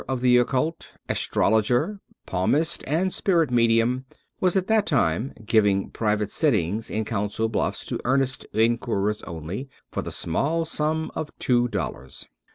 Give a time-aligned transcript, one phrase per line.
[0.07, 0.45] 239
[1.09, 1.99] True Stories of
[2.33, 4.05] Modern Magic Spirit Medium,"
[4.39, 10.01] was at that time giving private sittings in Council BluflFs to earnest inquirers only, for
[10.01, 12.25] the small sum of two dollars.